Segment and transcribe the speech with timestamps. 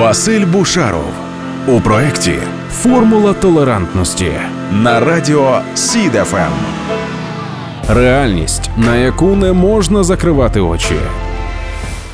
[0.00, 1.12] Василь Бушаров
[1.68, 2.34] у проєкті
[2.70, 4.32] Формула толерантності
[4.72, 6.52] на радіо СІДФМ.
[7.88, 10.94] Реальність, на яку не можна закривати очі.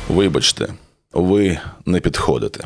[0.09, 0.67] Вибачте,
[1.13, 2.63] ви не підходите.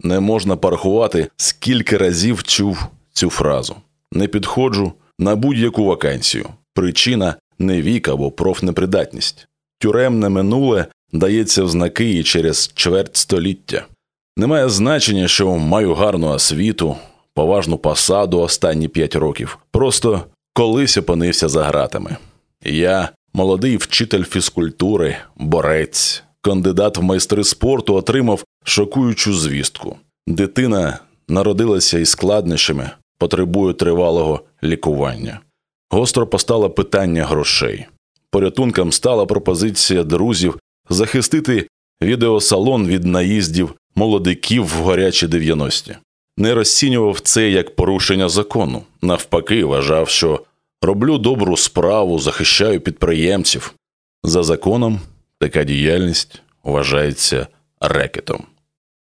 [0.00, 3.76] Не можна порахувати, скільки разів чув цю фразу.
[4.12, 6.46] Не підходжу на будь-яку вакансію.
[6.74, 9.48] Причина не вік або профнепридатність.
[9.78, 13.86] Тюремне минуле дається в знаки і через чверть століття.
[14.36, 16.96] Немає значення, що маю гарну освіту,
[17.34, 19.58] поважну посаду останні п'ять років.
[19.70, 22.16] Просто колись опинився за гратами.
[22.64, 29.96] Я молодий вчитель фізкультури, борець, кандидат в майстри спорту отримав шокуючу звістку.
[30.26, 35.40] Дитина народилася із складнощами, потребує тривалого лікування.
[35.90, 37.86] Гостро постало питання грошей.
[38.30, 41.68] Порятунком стала пропозиція друзів захистити
[42.02, 45.96] відеосалон від наїздів молодиків в горячі 90-ті.
[46.36, 48.82] Не розцінював це як порушення закону.
[49.02, 50.40] Навпаки, вважав, що
[50.82, 53.74] роблю добру справу, захищаю підприємців.
[54.24, 55.00] За законом
[55.38, 57.46] така діяльність вважається
[57.80, 58.44] рекетом.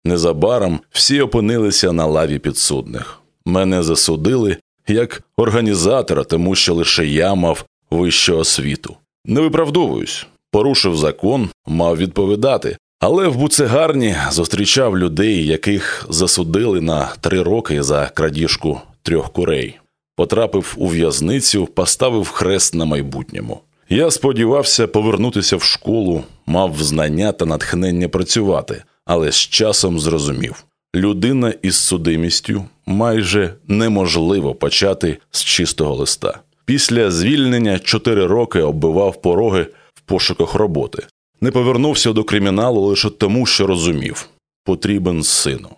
[0.05, 3.21] Незабаром всі опинилися на лаві підсудних.
[3.45, 8.97] Мене засудили як організатора, тому що лише я мав вищу освіту.
[9.25, 17.41] Не виправдовуюсь, порушив закон, мав відповідати, але в буцегарні зустрічав людей, яких засудили на три
[17.41, 19.79] роки за крадіжку трьох курей.
[20.15, 23.59] Потрапив у в'язницю, поставив хрест на майбутньому.
[23.89, 31.53] Я сподівався повернутися в школу, мав знання та натхнення працювати, але з часом зрозумів людина
[31.61, 36.39] із судимістю майже неможливо почати з чистого листа.
[36.65, 41.03] Після звільнення чотири роки оббивав пороги в пошуках роботи.
[41.41, 44.29] Не повернувся до криміналу лише тому, що розумів
[44.63, 45.69] потрібен сину.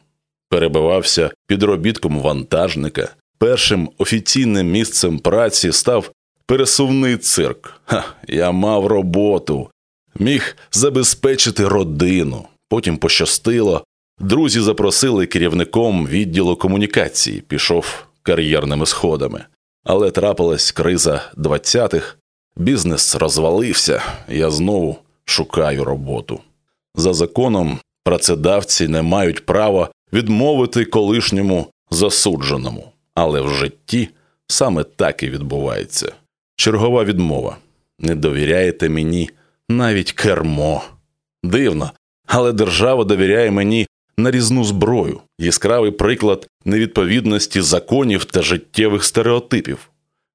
[0.50, 3.10] Перебивався підробітком вантажника.
[3.38, 6.12] Першим офіційним місцем праці став
[6.46, 7.74] пересувний цирк.
[7.86, 9.70] Ха, я мав роботу,
[10.20, 12.48] міг забезпечити родину.
[12.70, 13.84] Потім пощастило.
[14.20, 19.46] Друзі запросили керівником відділу комунікації, пішов кар'єрними сходами.
[19.84, 22.16] Але трапилась криза 20-х,
[22.56, 24.98] бізнес розвалився, я знову
[25.30, 26.40] шукаю роботу.
[26.96, 34.10] За законом, працедавці не мають права відмовити колишньому засудженому, але в житті
[34.48, 36.12] саме так і відбувається.
[36.56, 37.58] Чергова відмова.
[38.00, 39.30] Не довіряєте мені
[39.70, 40.84] навіть кермо.
[41.44, 41.92] Дивно,
[42.28, 49.90] але держава довіряє мені нарізну зброю, яскравий приклад невідповідності законів та життєвих стереотипів.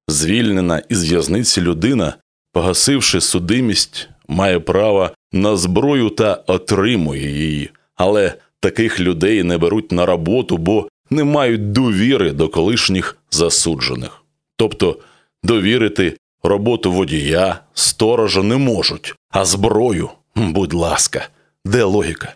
[0.07, 2.13] Звільнена із в'язниці людина,
[2.53, 10.05] погасивши судимість, має право на зброю та отримує її, але таких людей не беруть на
[10.05, 14.23] роботу, бо не мають довіри до колишніх засуджених.
[14.57, 14.99] Тобто
[15.43, 21.27] довірити роботу водія, сторожа не можуть, а зброю, будь ласка,
[21.65, 22.35] де логіка?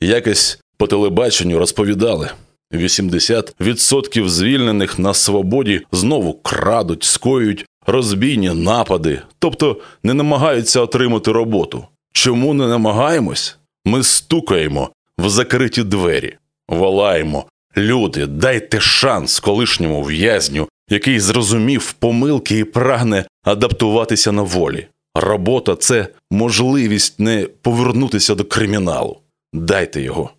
[0.00, 2.30] Якось по телебаченню розповідали.
[2.72, 11.84] 80% звільнених на свободі знову крадуть, скоюють розбійні напади, тобто не намагаються отримати роботу.
[12.12, 13.56] Чому не намагаємось?
[13.84, 16.36] Ми стукаємо в закриті двері,
[16.68, 17.44] волаємо.
[17.76, 24.86] Люди, дайте шанс колишньому в'язню, який зрозумів помилки і прагне адаптуватися на волі.
[25.14, 29.18] Робота це можливість не повернутися до криміналу.
[29.52, 30.30] Дайте його,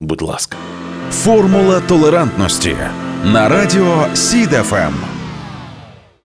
[0.00, 0.56] будь ласка.
[1.10, 2.76] Формула толерантності
[3.24, 5.11] на радіо СІДФМ.